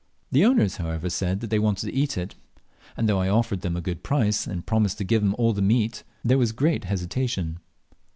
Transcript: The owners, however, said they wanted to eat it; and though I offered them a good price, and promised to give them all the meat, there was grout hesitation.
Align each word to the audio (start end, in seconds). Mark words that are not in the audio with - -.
The 0.31 0.43
owners, 0.43 0.77
however, 0.77 1.11
said 1.11 1.41
they 1.41 1.59
wanted 1.59 1.85
to 1.85 1.93
eat 1.93 2.17
it; 2.17 2.33
and 2.97 3.07
though 3.07 3.19
I 3.19 3.29
offered 3.29 3.61
them 3.61 3.77
a 3.77 3.81
good 3.81 4.01
price, 4.01 4.47
and 4.47 4.65
promised 4.65 4.97
to 4.97 5.03
give 5.03 5.21
them 5.21 5.35
all 5.37 5.53
the 5.53 5.61
meat, 5.61 6.03
there 6.25 6.39
was 6.39 6.53
grout 6.53 6.85
hesitation. 6.85 7.59